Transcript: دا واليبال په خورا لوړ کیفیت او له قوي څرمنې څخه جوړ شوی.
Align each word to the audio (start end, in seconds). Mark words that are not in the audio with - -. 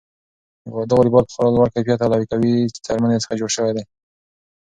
دا 0.89 0.93
واليبال 0.97 1.23
په 1.27 1.33
خورا 1.35 1.49
لوړ 1.55 1.67
کیفیت 1.75 1.99
او 2.01 2.11
له 2.11 2.17
قوي 2.31 2.55
څرمنې 2.85 3.17
څخه 3.23 3.37
جوړ 3.39 3.49
شوی. 3.57 3.71